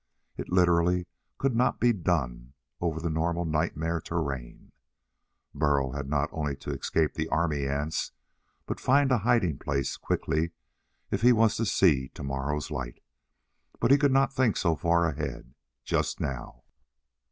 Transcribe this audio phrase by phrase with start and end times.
[0.35, 1.05] It literally
[1.37, 4.71] could not be done over the normal nightmare terrain.
[5.53, 8.11] Burl had not only to escape the army ants,
[8.65, 10.53] but find a hiding place quickly
[11.11, 12.99] if he was to see tomorrow's light.
[13.79, 15.53] But he could not think so far ahead,
[15.83, 16.63] just now.